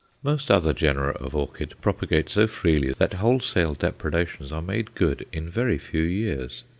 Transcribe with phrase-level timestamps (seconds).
[0.23, 5.47] Most other genera of orchid propagate so freely that wholesale depredations are made good in
[5.47, 6.63] very few years.